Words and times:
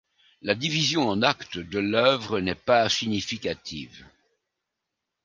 La 0.41 0.55
division 0.55 1.07
en 1.09 1.21
acte 1.21 1.59
de 1.59 1.77
l’œuvre 1.77 2.39
n'est 2.39 2.55
pas 2.55 2.89
significative. 2.89 4.07